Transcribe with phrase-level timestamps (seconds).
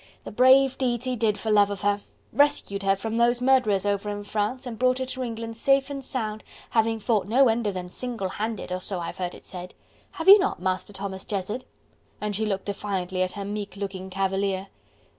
[0.23, 2.01] "The brave deeds he did for love of her!
[2.33, 6.03] Rescued her from those murderers over in France and brought her to England safe and
[6.03, 9.75] sound, having fought no end of them single handed, so I've heard it said.
[10.13, 11.65] Have you not, Master Thomas Jezzard?"
[12.19, 14.69] And she looked defiantly at her meek looking cavalier.